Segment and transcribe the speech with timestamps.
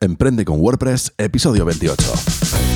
[0.00, 2.73] Emprende con WordPress, episodio 28.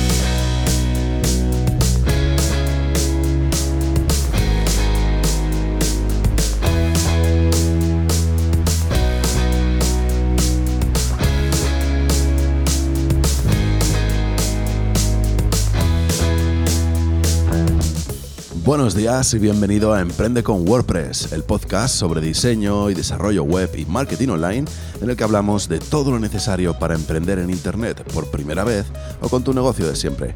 [18.69, 23.71] Buenos días y bienvenido a Emprende con WordPress, el podcast sobre diseño y desarrollo web
[23.75, 24.65] y marketing online
[25.01, 28.85] en el que hablamos de todo lo necesario para emprender en Internet por primera vez
[29.21, 30.35] o con tu negocio de siempre.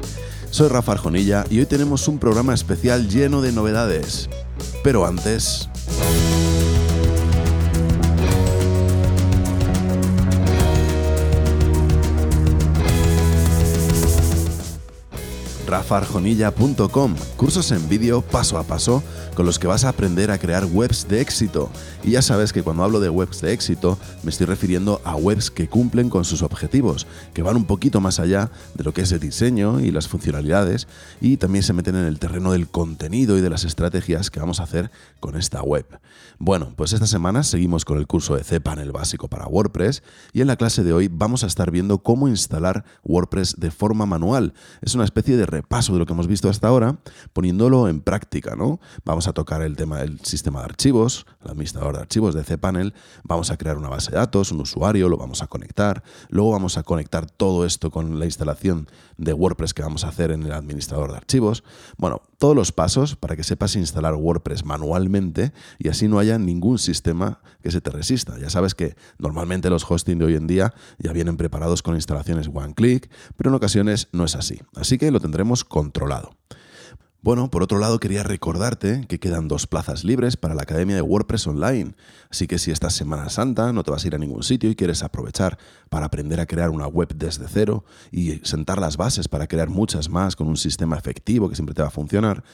[0.50, 4.28] Soy Rafa Arjonilla y hoy tenemos un programa especial lleno de novedades.
[4.82, 5.68] Pero antes...
[15.66, 19.02] rafarjonilla.com, cursos en vídeo paso a paso
[19.34, 21.70] con los que vas a aprender a crear webs de éxito.
[22.02, 25.50] Y ya sabes que cuando hablo de webs de éxito me estoy refiriendo a webs
[25.50, 29.12] que cumplen con sus objetivos, que van un poquito más allá de lo que es
[29.12, 30.86] el diseño y las funcionalidades
[31.20, 34.60] y también se meten en el terreno del contenido y de las estrategias que vamos
[34.60, 34.90] a hacer
[35.20, 35.86] con esta web.
[36.38, 40.46] Bueno, pues esta semana seguimos con el curso de cPanel básico para WordPress y en
[40.46, 44.52] la clase de hoy vamos a estar viendo cómo instalar WordPress de forma manual.
[44.82, 46.98] Es una especie de paso de lo que hemos visto hasta ahora,
[47.32, 48.80] poniéndolo en práctica, ¿no?
[49.04, 52.94] Vamos a tocar el tema del sistema de archivos, el administrador de archivos de cPanel,
[53.22, 56.78] vamos a crear una base de datos, un usuario, lo vamos a conectar, luego vamos
[56.78, 60.52] a conectar todo esto con la instalación de WordPress que vamos a hacer en el
[60.52, 61.64] administrador de archivos.
[61.96, 66.78] Bueno, todos los pasos para que sepas instalar WordPress manualmente y así no haya ningún
[66.78, 68.38] sistema que se te resista.
[68.38, 72.50] Ya sabes que normalmente los hosting de hoy en día ya vienen preparados con instalaciones
[72.52, 74.60] one click, pero en ocasiones no es así.
[74.74, 76.34] Así que lo tendremos controlado.
[77.24, 81.00] Bueno, por otro lado quería recordarte que quedan dos plazas libres para la Academia de
[81.00, 81.94] WordPress Online,
[82.28, 84.74] así que si esta Semana Santa no te vas a ir a ningún sitio y
[84.74, 85.56] quieres aprovechar
[85.88, 90.10] para aprender a crear una web desde cero y sentar las bases para crear muchas
[90.10, 92.44] más con un sistema efectivo que siempre te va a funcionar,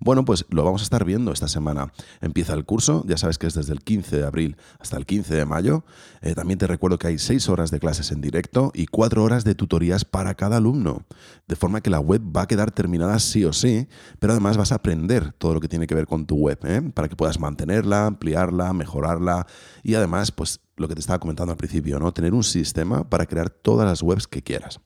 [0.00, 1.92] bueno, pues lo vamos a estar viendo esta semana.
[2.22, 5.34] Empieza el curso, ya sabes que es desde el 15 de abril hasta el 15
[5.34, 5.84] de mayo.
[6.22, 9.44] Eh, también te recuerdo que hay 6 horas de clases en directo y 4 horas
[9.44, 11.04] de tutorías para cada alumno.
[11.46, 14.72] De forma que la web va a quedar terminada sí o sí, pero además vas
[14.72, 16.80] a aprender todo lo que tiene que ver con tu web, ¿eh?
[16.94, 19.46] para que puedas mantenerla, ampliarla, mejorarla
[19.82, 22.12] y además, pues lo que te estaba comentando al principio, ¿no?
[22.12, 24.80] Tener un sistema para crear todas las webs que quieras.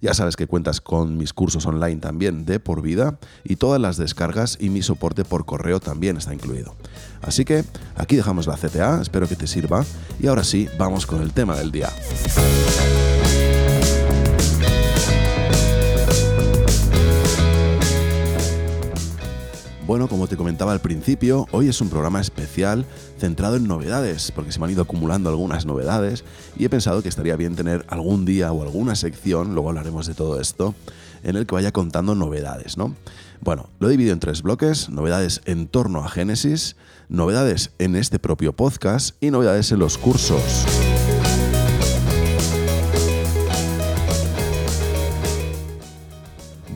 [0.00, 3.96] Ya sabes que cuentas con mis cursos online también de por vida y todas las
[3.96, 6.74] descargas y mi soporte por correo también está incluido.
[7.20, 7.64] Así que
[7.96, 9.84] aquí dejamos la CTA, espero que te sirva
[10.18, 11.90] y ahora sí, vamos con el tema del día.
[19.90, 22.86] Bueno, como te comentaba al principio, hoy es un programa especial
[23.18, 26.22] centrado en novedades, porque se me han ido acumulando algunas novedades
[26.56, 30.14] y he pensado que estaría bien tener algún día o alguna sección, luego hablaremos de
[30.14, 30.76] todo esto,
[31.24, 32.94] en el que vaya contando novedades, ¿no?
[33.40, 36.76] Bueno, lo he dividido en tres bloques, novedades en torno a Génesis,
[37.08, 40.66] novedades en este propio podcast y novedades en los cursos.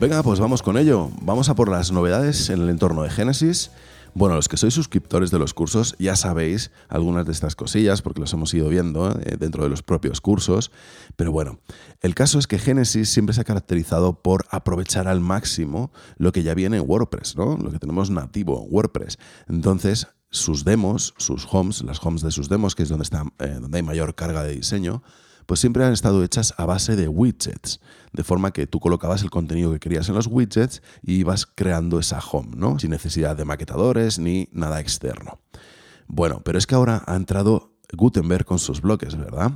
[0.04, 1.10] Venga, pues vamos con ello.
[1.22, 3.70] Vamos a por las novedades en el entorno de Génesis.
[4.12, 8.20] Bueno, los que sois suscriptores de los cursos ya sabéis algunas de estas cosillas porque
[8.20, 10.72] los hemos ido viendo eh, dentro de los propios cursos.
[11.16, 11.58] Pero bueno,
[12.02, 16.42] el caso es que Génesis siempre se ha caracterizado por aprovechar al máximo lo que
[16.42, 17.56] ya viene en WordPress, ¿no?
[17.56, 19.16] Lo que tenemos nativo en WordPress.
[19.48, 23.56] Entonces, sus demos, sus homes, las homes de sus demos, que es donde, está, eh,
[23.58, 25.02] donde hay mayor carga de diseño,
[25.46, 27.80] pues siempre han estado hechas a base de widgets,
[28.12, 31.98] de forma que tú colocabas el contenido que querías en los widgets y ibas creando
[31.98, 32.78] esa home, ¿no?
[32.78, 35.40] Sin necesidad de maquetadores ni nada externo.
[36.06, 39.52] Bueno, pero es que ahora ha entrado Gutenberg con sus bloques, ¿verdad?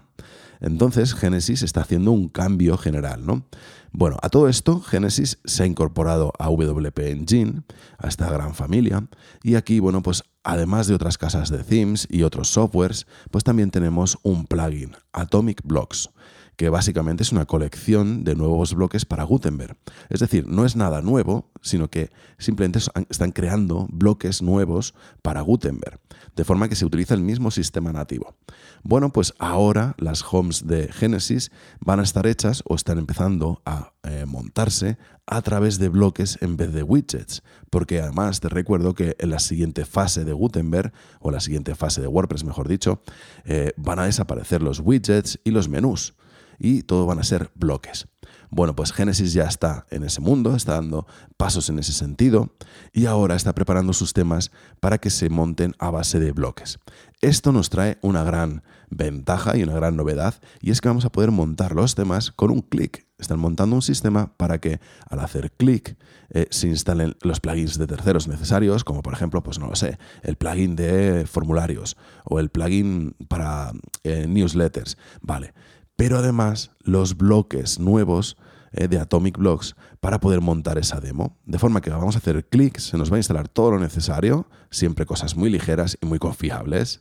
[0.61, 3.47] Entonces Genesis está haciendo un cambio general, ¿no?
[3.93, 7.63] Bueno, a todo esto, Genesis se ha incorporado a WP Engine,
[7.99, 9.09] a esta gran familia,
[9.43, 13.71] y aquí, bueno, pues además de otras casas de themes y otros softwares, pues también
[13.71, 16.11] tenemos un plugin, Atomic Blocks,
[16.59, 19.77] que básicamente es una colección de nuevos bloques para Gutenberg.
[20.09, 24.93] Es decir, no es nada nuevo, sino que simplemente están creando bloques nuevos
[25.23, 26.01] para Gutenberg,
[26.35, 28.35] de forma que se utiliza el mismo sistema nativo.
[28.83, 33.93] Bueno, pues ahora las homes de Genesis van a estar hechas o están empezando a
[34.03, 39.15] eh, montarse a través de bloques en vez de widgets, porque además te recuerdo que
[39.21, 43.01] en la siguiente fase de Gutenberg, o la siguiente fase de WordPress, mejor dicho,
[43.45, 46.15] eh, van a desaparecer los widgets y los menús
[46.59, 48.09] y todo van a ser bloques.
[48.51, 51.07] Bueno, pues Genesis ya está en ese mundo, está dando
[51.37, 52.55] pasos en ese sentido
[52.93, 54.51] y ahora está preparando sus temas
[54.81, 56.79] para que se monten a base de bloques.
[57.21, 61.13] Esto nos trae una gran ventaja y una gran novedad y es que vamos a
[61.13, 63.07] poder montar los temas con un clic.
[63.19, 65.99] Están montando un sistema para que al hacer clic
[66.31, 69.99] eh, se instalen los plugins de terceros necesarios, como por ejemplo, pues no lo sé,
[70.23, 73.73] el plugin de formularios o el plugin para
[74.05, 74.97] eh, newsletters.
[75.21, 75.53] Vale.
[75.99, 78.37] Pero además los bloques nuevos
[78.71, 81.37] eh, de Atomic Blocks para poder montar esa demo.
[81.45, 84.47] De forma que vamos a hacer clic, se nos va a instalar todo lo necesario,
[84.71, 87.01] siempre cosas muy ligeras y muy confiables,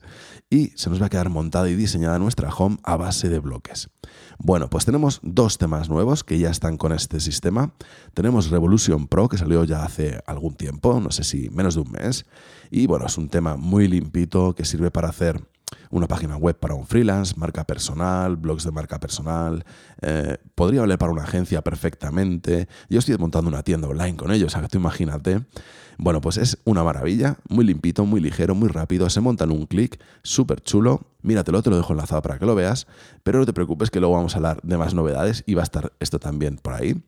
[0.49, 3.91] y se nos va a quedar montada y diseñada nuestra home a base de bloques.
[4.39, 7.73] Bueno, pues tenemos dos temas nuevos que ya están con este sistema.
[8.15, 11.91] Tenemos Revolution Pro, que salió ya hace algún tiempo, no sé si menos de un
[11.91, 12.25] mes,
[12.71, 15.47] y bueno, es un tema muy limpito que sirve para hacer
[15.89, 19.65] una página web para un freelance, marca personal, blogs de marca personal.
[20.01, 22.67] Eh, podría valer para una agencia perfectamente.
[22.89, 25.45] Yo estoy montando una tienda online con ellos, o sea tú imagínate.
[25.99, 29.09] Bueno, pues es una maravilla, muy limpito, muy ligero, muy rápido.
[29.09, 31.07] Se monta en un clic, súper chulo.
[31.23, 32.85] Míratelo, te lo dejo enlazado para que lo veas.
[33.23, 35.63] Pero no te preocupes que luego vamos a hablar de más novedades y va a
[35.63, 37.03] estar esto también por ahí.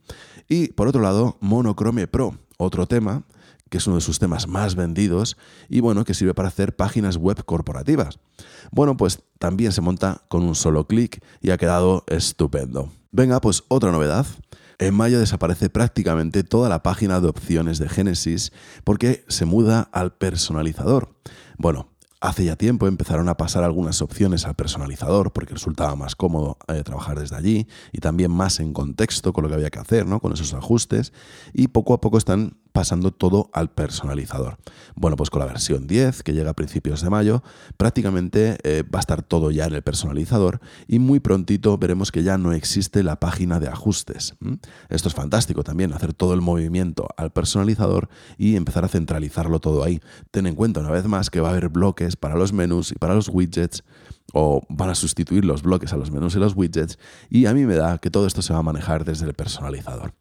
[0.47, 3.23] Y por otro lado, Monochrome Pro, otro tema
[3.69, 5.37] que es uno de sus temas más vendidos
[5.69, 8.19] y bueno, que sirve para hacer páginas web corporativas.
[8.71, 12.91] Bueno, pues también se monta con un solo clic y ha quedado estupendo.
[13.11, 14.25] Venga, pues otra novedad.
[14.77, 18.51] En mayo desaparece prácticamente toda la página de opciones de Genesis
[18.83, 21.15] porque se muda al personalizador.
[21.57, 21.89] Bueno,
[22.21, 26.83] Hace ya tiempo empezaron a pasar algunas opciones al personalizador porque resultaba más cómodo eh,
[26.83, 30.19] trabajar desde allí y también más en contexto con lo que había que hacer, ¿no?
[30.19, 31.13] con esos ajustes.
[31.53, 34.57] Y poco a poco están pasando todo al personalizador.
[34.95, 37.43] Bueno, pues con la versión 10, que llega a principios de mayo,
[37.77, 42.23] prácticamente eh, va a estar todo ya en el personalizador y muy prontito veremos que
[42.23, 44.35] ya no existe la página de ajustes.
[44.89, 49.83] Esto es fantástico también, hacer todo el movimiento al personalizador y empezar a centralizarlo todo
[49.83, 49.99] ahí.
[50.31, 52.95] Ten en cuenta una vez más que va a haber bloques para los menús y
[52.95, 53.83] para los widgets
[54.33, 56.99] o van a sustituir los bloques a los menús y los widgets
[57.29, 60.13] y a mí me da que todo esto se va a manejar desde el personalizador.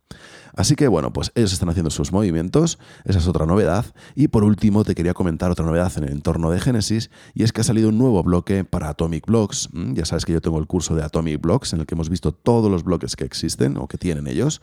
[0.59, 3.87] Así que bueno, pues ellos están haciendo sus movimientos, esa es otra novedad.
[4.17, 7.53] Y por último te quería comentar otra novedad en el entorno de Genesis y es
[7.53, 9.69] que ha salido un nuevo bloque para Atomic Blocks.
[9.73, 12.11] Mm, ya sabes que yo tengo el curso de Atomic Blocks en el que hemos
[12.11, 14.61] visto todos los bloques que existen o que tienen ellos.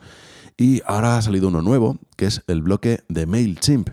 [0.56, 3.90] Y ahora ha salido uno nuevo que es el bloque de MailChimp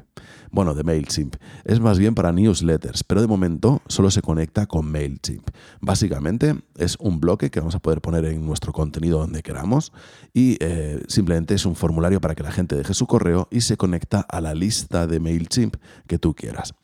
[0.53, 1.35] bueno, de MailChimp.
[1.65, 5.49] Es más bien para newsletters, pero de momento solo se conecta con MailChimp.
[5.81, 9.91] Básicamente es un bloque que vamos a poder poner en nuestro contenido donde queramos
[10.31, 13.77] y eh, simplemente es un formulario para que la gente deje su correo y se
[13.77, 15.75] conecta a la lista de MailChimp
[16.05, 16.75] que tú quieras.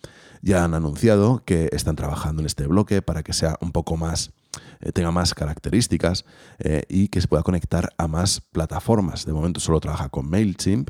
[0.42, 4.32] Ya han anunciado que están trabajando en este bloque para que sea un poco más
[4.82, 6.26] eh, tenga más características
[6.60, 9.26] eh, y que se pueda conectar a más plataformas.
[9.26, 10.90] De momento solo trabaja con MailChimp,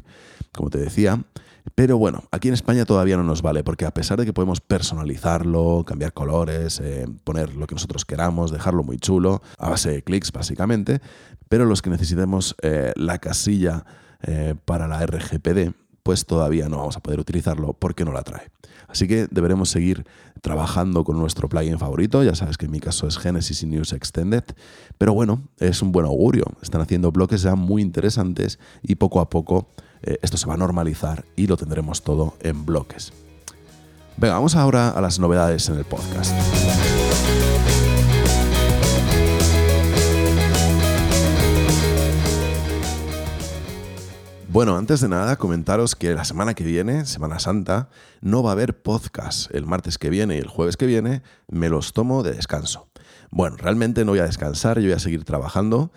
[0.53, 1.23] como te decía,
[1.75, 4.61] pero bueno, aquí en España todavía no nos vale, porque a pesar de que podemos
[4.61, 10.03] personalizarlo, cambiar colores, eh, poner lo que nosotros queramos, dejarlo muy chulo, a base de
[10.03, 11.01] clics básicamente,
[11.47, 12.55] pero los que necesitemos
[12.95, 13.85] la casilla
[14.65, 15.73] para la RGPD,
[16.09, 18.49] pues todavía no vamos a poder utilizarlo porque no la trae.
[18.87, 20.07] Así que deberemos seguir
[20.41, 24.43] trabajando con nuestro plugin favorito, ya sabes que en mi caso es Genesis News Extended,
[24.97, 29.29] pero bueno, es un buen augurio, están haciendo bloques ya muy interesantes y poco a
[29.29, 29.67] poco
[30.01, 33.13] eh, esto se va a normalizar y lo tendremos todo en bloques.
[34.17, 36.33] Venga, vamos ahora a las novedades en el podcast.
[44.51, 47.89] Bueno, antes de nada, comentaros que la semana que viene, Semana Santa,
[48.21, 49.53] no va a haber podcast.
[49.53, 52.87] El martes que viene y el jueves que viene me los tomo de descanso.
[53.31, 55.91] Bueno, realmente no voy a descansar, yo voy a seguir trabajando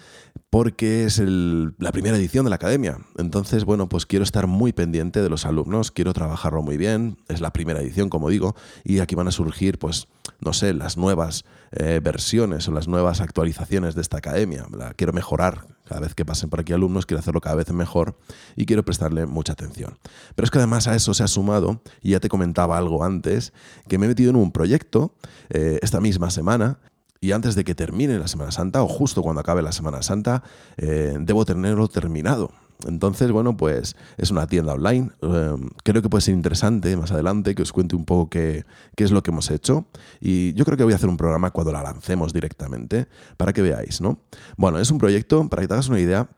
[0.50, 2.98] porque es la primera edición de la academia.
[3.16, 7.40] Entonces, bueno, pues quiero estar muy pendiente de los alumnos, quiero trabajarlo muy bien, es
[7.40, 8.54] la primera edición, como digo,
[8.84, 10.08] y aquí van a surgir, pues,
[10.40, 14.66] no sé, las nuevas eh, versiones o las nuevas actualizaciones de esta academia.
[14.76, 18.18] La quiero mejorar cada vez que pasen por aquí alumnos, quiero hacerlo cada vez mejor
[18.54, 19.98] y quiero prestarle mucha atención.
[20.34, 23.54] Pero es que además a eso se ha sumado, y ya te comentaba algo antes,
[23.88, 25.14] que me he metido en un proyecto
[25.48, 26.78] eh, esta misma semana
[27.22, 30.42] y antes de que termine la Semana Santa o justo cuando acabe la Semana Santa,
[30.76, 32.50] eh, debo tenerlo terminado.
[32.84, 35.10] Entonces, bueno, pues es una tienda online.
[35.22, 38.64] Eh, creo que puede ser interesante más adelante que os cuente un poco qué,
[38.96, 39.86] es lo que hemos hecho.
[40.20, 43.62] Y yo creo que voy a hacer un programa cuando la lancemos directamente para que
[43.62, 44.18] veáis, ¿no?
[44.56, 46.28] Bueno, es un proyecto, para que te hagas una idea,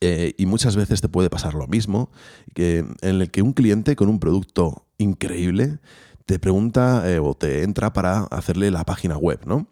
[0.00, 2.10] eh, y muchas veces te puede pasar lo mismo,
[2.54, 5.78] que, en el que un cliente con un producto increíble
[6.24, 9.68] te pregunta o te entra para hacerle la página web, ¿no?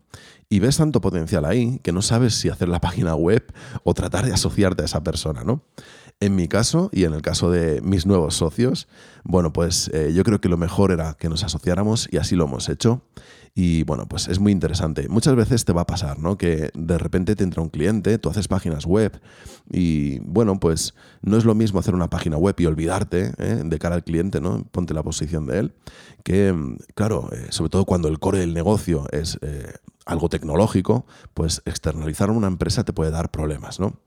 [0.49, 3.45] Y ves tanto potencial ahí que no sabes si hacer la página web
[3.83, 5.63] o tratar de asociarte a esa persona, ¿no?
[6.21, 8.89] En mi caso y en el caso de mis nuevos socios,
[9.25, 12.45] bueno, pues eh, yo creo que lo mejor era que nos asociáramos y así lo
[12.45, 13.03] hemos hecho.
[13.57, 15.09] Y bueno, pues es muy interesante.
[15.09, 16.37] Muchas veces te va a pasar, ¿no?
[16.37, 19.21] Que de repente te entra un cliente, tú haces páginas web
[19.71, 23.63] y bueno, pues no es lo mismo hacer una página web y olvidarte ¿eh?
[23.65, 24.65] de cara al cliente, ¿no?
[24.73, 25.75] Ponte la posición de él,
[26.25, 26.53] que
[26.97, 29.73] claro, eh, sobre todo cuando el core del negocio es eh,
[30.07, 34.01] algo tecnológico, pues externalizar una empresa te puede dar problemas, ¿no?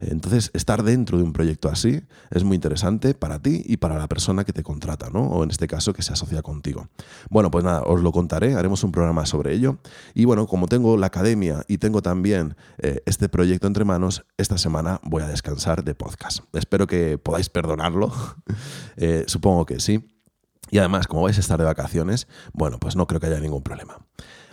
[0.00, 4.08] Entonces, estar dentro de un proyecto así es muy interesante para ti y para la
[4.08, 5.28] persona que te contrata, ¿no?
[5.28, 6.88] O en este caso, que se asocia contigo.
[7.30, 9.78] Bueno, pues nada, os lo contaré, haremos un programa sobre ello.
[10.14, 14.58] Y bueno, como tengo la academia y tengo también eh, este proyecto entre manos, esta
[14.58, 16.40] semana voy a descansar de podcast.
[16.52, 18.12] Espero que podáis perdonarlo.
[18.96, 20.08] Eh, supongo que sí.
[20.70, 23.62] Y además, como vais a estar de vacaciones, bueno, pues no creo que haya ningún
[23.62, 23.98] problema.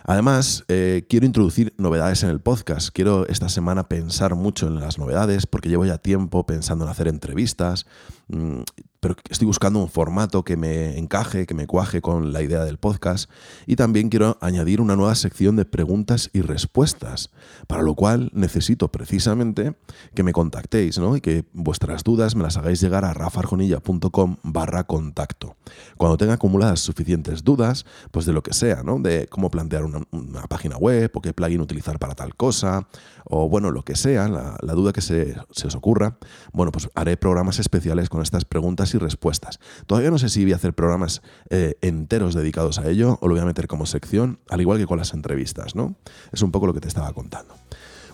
[0.04, 2.90] Además, eh, quiero introducir novedades en el podcast.
[2.92, 7.08] Quiero esta semana pensar mucho en las novedades porque llevo ya tiempo pensando en hacer
[7.08, 7.86] entrevistas.
[8.32, 8.62] Mm,
[9.02, 12.78] pero estoy buscando un formato que me encaje, que me cuaje con la idea del
[12.78, 13.28] podcast
[13.66, 17.30] y también quiero añadir una nueva sección de preguntas y respuestas,
[17.66, 19.74] para lo cual necesito precisamente
[20.14, 21.16] que me contactéis ¿no?
[21.16, 25.56] y que vuestras dudas me las hagáis llegar a rafarjonilla.com barra contacto.
[25.96, 29.00] Cuando tenga acumuladas suficientes dudas, pues de lo que sea, ¿no?
[29.00, 30.06] de cómo plantear una,
[30.48, 32.86] página web o qué plugin utilizar para tal cosa,
[33.24, 36.18] o bueno, lo que sea, la, duda que se, se os ocurra,
[36.52, 39.60] bueno, pues haré programas especiales con estas preguntas y respuestas.
[39.86, 43.34] Todavía no sé si voy a hacer programas eh, enteros dedicados a ello o lo
[43.34, 45.94] voy a meter como sección, al igual que con las entrevistas, ¿no?
[46.32, 47.54] Es un poco lo que te estaba contando.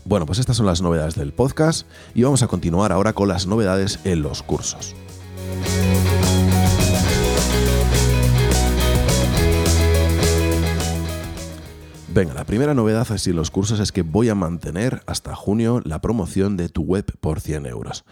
[0.04, 3.46] Bueno, pues estas son las novedades del podcast y vamos a continuar ahora con las
[3.46, 4.94] novedades en los cursos.
[12.18, 15.80] Venga, la primera novedad así en los cursos es que voy a mantener hasta junio
[15.84, 18.04] la promoción de tu web por 100 euros.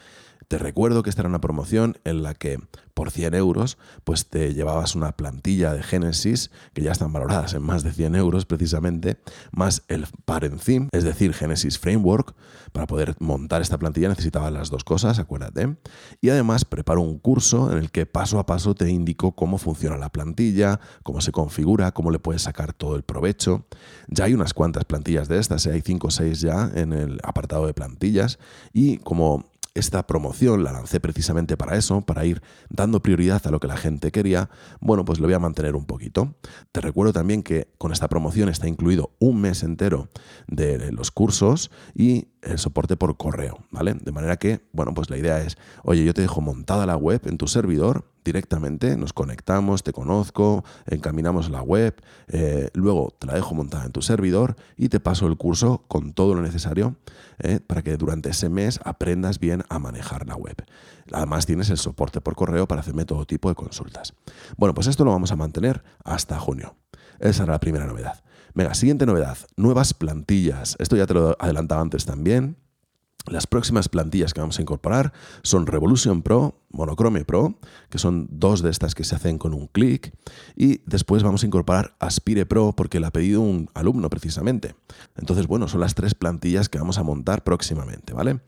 [0.48, 2.58] Te recuerdo que esta era una promoción en la que
[2.94, 7.62] por 100 euros pues te llevabas una plantilla de Genesis que ya están valoradas en
[7.62, 9.18] más de 100 euros precisamente,
[9.50, 12.34] más el parent theme, es decir, Genesis Framework.
[12.72, 15.76] Para poder montar esta plantilla necesitabas las dos cosas, acuérdate.
[16.20, 19.96] Y además preparo un curso en el que paso a paso te indico cómo funciona
[19.96, 23.66] la plantilla, cómo se configura, cómo le puedes sacar todo el provecho.
[24.08, 25.72] Ya hay unas cuantas plantillas de estas, ¿eh?
[25.72, 28.38] hay 5 o 6 ya en el apartado de plantillas
[28.72, 29.44] y como
[29.78, 33.76] esta promoción la lancé precisamente para eso, para ir dando prioridad a lo que la
[33.76, 36.34] gente quería, bueno, pues lo voy a mantener un poquito.
[36.72, 40.08] Te recuerdo también que con esta promoción está incluido un mes entero
[40.48, 43.94] de los cursos y el soporte por correo, ¿vale?
[43.94, 47.20] De manera que, bueno, pues la idea es, oye, yo te dejo montada la web
[47.26, 51.94] en tu servidor directamente, nos conectamos, te conozco, encaminamos la web,
[52.28, 56.12] eh, luego te la dejo montada en tu servidor y te paso el curso con
[56.12, 56.96] todo lo necesario
[57.38, 60.56] eh, para que durante ese mes aprendas bien a manejar la web.
[61.12, 64.12] Además tienes el soporte por correo para hacerme todo tipo de consultas.
[64.56, 66.74] Bueno, pues esto lo vamos a mantener hasta junio.
[67.20, 68.22] Esa era la primera novedad.
[68.54, 70.76] Venga, siguiente novedad, nuevas plantillas.
[70.78, 72.56] Esto ya te lo adelantaba antes también.
[73.28, 77.58] Las próximas plantillas que vamos a incorporar son Revolution Pro, Monochrome Pro,
[77.90, 80.12] que son dos de estas que se hacen con un clic,
[80.54, 84.76] y después vamos a incorporar Aspire Pro porque la ha pedido un alumno precisamente.
[85.16, 88.40] Entonces, bueno, son las tres plantillas que vamos a montar próximamente, ¿vale?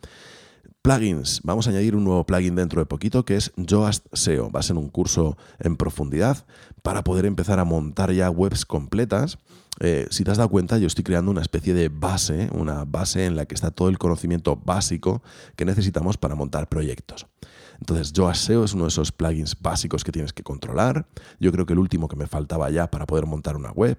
[0.89, 1.43] Plugins.
[1.45, 4.51] Vamos a añadir un nuevo plugin dentro de poquito que es Yoast SEO.
[4.51, 6.47] Va a ser un curso en profundidad
[6.81, 9.39] para poder empezar a montar ya webs completas
[9.81, 13.27] eh, si te has dado cuenta, yo estoy creando una especie de base, una base
[13.27, 15.23] en la que está todo el conocimiento básico
[15.57, 17.27] que necesitamos para montar proyectos.
[17.81, 21.07] Entonces, Yoast SEO es uno de esos plugins básicos que tienes que controlar.
[21.39, 23.99] Yo creo que el último que me faltaba ya para poder montar una web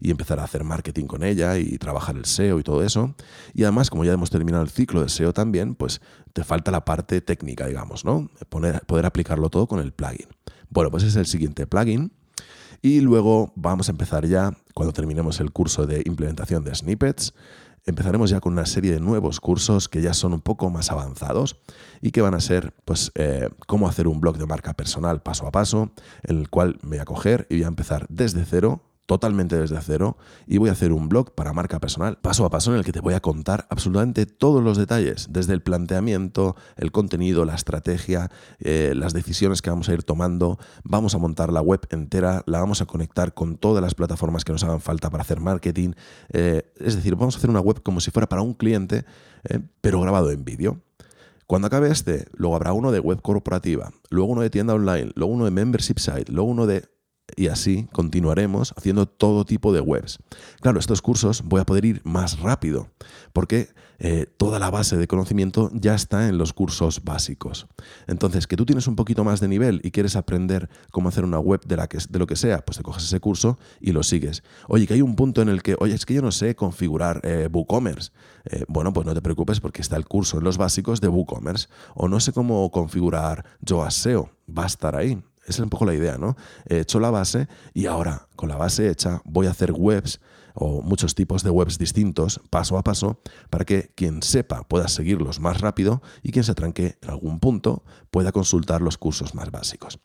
[0.00, 3.14] y empezar a hacer marketing con ella y trabajar el SEO y todo eso.
[3.52, 6.00] Y además, como ya hemos terminado el ciclo de SEO también, pues
[6.32, 8.30] te falta la parte técnica, digamos, ¿no?
[8.48, 10.28] poder aplicarlo todo con el plugin.
[10.70, 12.12] Bueno, pues es el siguiente plugin
[12.82, 17.34] y luego vamos a empezar ya, cuando terminemos el curso de implementación de snippets,
[17.86, 21.56] empezaremos ya con una serie de nuevos cursos que ya son un poco más avanzados
[22.02, 25.46] y que van a ser, pues, eh, cómo hacer un blog de marca personal paso
[25.46, 25.90] a paso,
[26.24, 29.80] en el cual me voy a coger y voy a empezar desde cero totalmente desde
[29.80, 32.84] cero y voy a hacer un blog para marca personal paso a paso en el
[32.84, 37.54] que te voy a contar absolutamente todos los detalles, desde el planteamiento, el contenido, la
[37.54, 40.58] estrategia, eh, las decisiones que vamos a ir tomando.
[40.84, 44.52] Vamos a montar la web entera, la vamos a conectar con todas las plataformas que
[44.52, 45.92] nos hagan falta para hacer marketing.
[46.32, 49.04] Eh, es decir, vamos a hacer una web como si fuera para un cliente,
[49.44, 50.80] eh, pero grabado en vídeo.
[51.46, 55.32] Cuando acabe este, luego habrá uno de web corporativa, luego uno de tienda online, luego
[55.32, 56.88] uno de membership site, luego uno de
[57.34, 60.18] y así continuaremos haciendo todo tipo de webs.
[60.60, 62.88] Claro, estos cursos voy a poder ir más rápido
[63.32, 63.68] porque
[63.98, 67.66] eh, toda la base de conocimiento ya está en los cursos básicos.
[68.06, 71.38] Entonces, que tú tienes un poquito más de nivel y quieres aprender cómo hacer una
[71.38, 74.02] web de, la que, de lo que sea, pues te coges ese curso y lo
[74.02, 74.42] sigues.
[74.68, 77.20] Oye, que hay un punto en el que, oye, es que yo no sé configurar
[77.24, 78.10] eh, WooCommerce.
[78.44, 81.68] Eh, bueno, pues no te preocupes porque está el curso en los básicos de WooCommerce.
[81.94, 84.30] O no sé cómo configurar Yoast SEO.
[84.46, 85.22] Va a estar ahí.
[85.46, 86.36] Esa es un poco la idea, ¿no?
[86.68, 90.20] He hecho la base y ahora, con la base hecha, voy a hacer webs
[90.56, 93.20] o muchos tipos de webs distintos paso a paso
[93.50, 97.84] para que quien sepa pueda seguirlos más rápido y quien se tranque en algún punto
[98.10, 100.00] pueda consultar los cursos más básicos.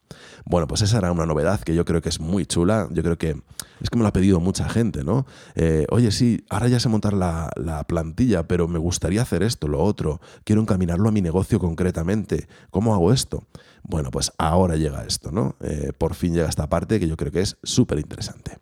[0.46, 2.88] Bueno, pues esa era una novedad que yo creo que es muy chula.
[2.92, 3.42] Yo creo que
[3.80, 5.26] es que me lo ha pedido mucha gente, ¿no?
[5.56, 7.50] Eh, oye, sí, ahora ya sé montar la,
[7.88, 10.22] plantilla, pero me gustaría hacer esto, lo otro.
[10.44, 12.48] Quiero encaminarlo a mi negocio concretamente.
[12.70, 13.48] ¿Cómo hago esto?
[13.84, 15.56] Bueno, pues ahora llega esto, ¿no?
[15.62, 18.58] Eh, por fin llega esta parte que yo creo que es súper interesante.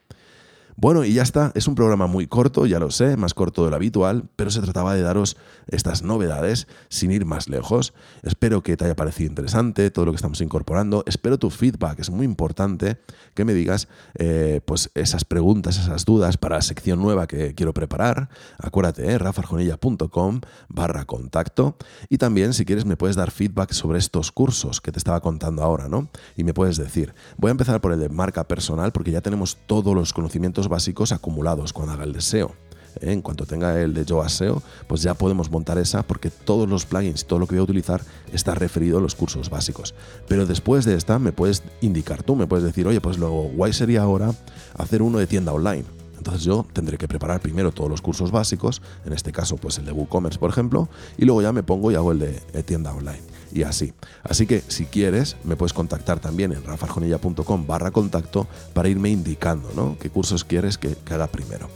[0.81, 3.69] Bueno, y ya está, es un programa muy corto, ya lo sé, más corto de
[3.69, 5.35] lo habitual, pero se trataba de daros
[5.67, 7.93] estas novedades sin ir más lejos.
[8.23, 12.09] Espero que te haya parecido interesante todo lo que estamos incorporando, espero tu feedback, es
[12.09, 12.97] muy importante
[13.33, 17.73] que me digas eh, pues esas preguntas, esas dudas para la sección nueva que quiero
[17.73, 18.29] preparar.
[18.57, 21.75] Acuérdate, eh, rafarjonilla.com barra contacto
[22.07, 25.61] y también si quieres me puedes dar feedback sobre estos cursos que te estaba contando
[25.61, 26.09] ahora, ¿no?
[26.37, 29.57] Y me puedes decir, voy a empezar por el de marca personal porque ya tenemos
[29.67, 32.53] todos los conocimientos básicos acumulados cuando haga el deseo.
[33.01, 33.11] ¿eh?
[33.11, 36.85] En cuanto tenga el de Yoast SEO, pues ya podemos montar esa porque todos los
[36.85, 39.93] plugins, todo lo que voy a utilizar está referido a los cursos básicos.
[40.27, 43.73] Pero después de esta me puedes indicar tú, me puedes decir, oye, pues lo guay
[43.73, 44.31] sería ahora
[44.77, 45.85] hacer uno de tienda online.
[46.17, 49.85] Entonces yo tendré que preparar primero todos los cursos básicos, en este caso pues el
[49.85, 53.38] de WooCommerce por ejemplo, y luego ya me pongo y hago el de tienda online
[53.51, 53.93] y así.
[54.23, 59.69] Así que si quieres, me puedes contactar también en rafarjonilla.com barra contacto para irme indicando
[59.75, 59.97] ¿no?
[59.99, 61.69] qué cursos quieres que, que haga primero.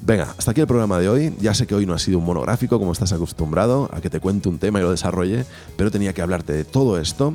[0.00, 1.34] Venga, hasta aquí el programa de hoy.
[1.40, 4.20] Ya sé que hoy no ha sido un monográfico como estás acostumbrado a que te
[4.20, 5.44] cuente un tema y lo desarrolle,
[5.76, 7.34] pero tenía que hablarte de todo esto.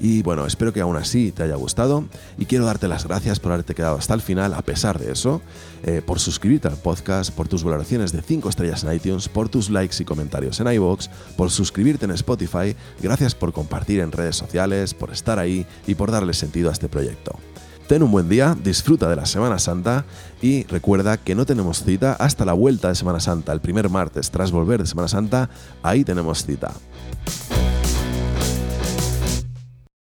[0.00, 2.04] Y bueno, espero que aún así te haya gustado
[2.36, 5.40] y quiero darte las gracias por haberte quedado hasta el final a pesar de eso,
[5.84, 9.70] eh, por suscribirte al podcast, por tus valoraciones de 5 estrellas en iTunes, por tus
[9.70, 14.94] likes y comentarios en iVoox, por suscribirte en Spotify, gracias por compartir en redes sociales,
[14.94, 17.38] por estar ahí y por darle sentido a este proyecto.
[17.86, 20.06] Ten un buen día, disfruta de la Semana Santa
[20.40, 24.30] y recuerda que no tenemos cita hasta la vuelta de Semana Santa, el primer martes
[24.30, 25.50] tras volver de Semana Santa,
[25.82, 26.72] ahí tenemos cita.